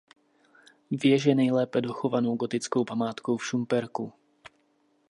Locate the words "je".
1.25-1.35